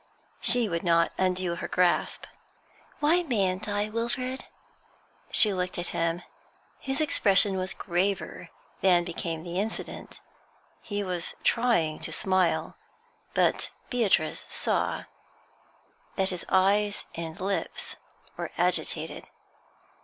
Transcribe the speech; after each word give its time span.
She 0.39 0.67
would 0.67 0.81
not 0.81 1.11
undo 1.19 1.57
her 1.57 1.67
grasp. 1.67 2.25
'Why 3.01 3.21
mayn't 3.21 3.69
I, 3.69 3.87
Wilfrid?' 3.87 4.45
She 5.29 5.53
looked 5.53 5.77
at 5.77 5.89
him. 5.93 6.23
His 6.79 6.99
expression 6.99 7.55
was 7.55 7.75
graver 7.75 8.49
than 8.81 9.03
became 9.03 9.43
the 9.43 9.59
incident; 9.59 10.19
he 10.81 11.03
was 11.03 11.35
trying 11.43 11.99
to 11.99 12.11
smile, 12.11 12.75
but 13.35 13.69
Beatrice 13.91 14.47
saw 14.49 15.03
that 16.15 16.29
his 16.31 16.47
eyes 16.49 17.05
and 17.13 17.39
lips 17.39 17.97
were 18.37 18.49
agitated. 18.57 19.27